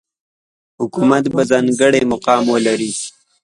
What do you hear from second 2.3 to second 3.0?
ولري.